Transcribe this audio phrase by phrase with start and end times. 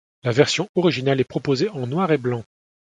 [0.23, 2.43] La version originale est proposée en noir et blanc.